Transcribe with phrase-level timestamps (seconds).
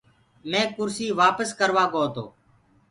[0.49, 2.25] مينٚ ڪُرسي وآپس ڪروآ گو تو۔